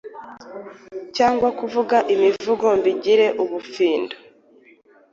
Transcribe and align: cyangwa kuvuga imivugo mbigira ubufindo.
cyangwa 1.15 1.47
kuvuga 1.59 1.97
imivugo 2.13 2.65
mbigira 2.77 3.27
ubufindo. 3.43 4.15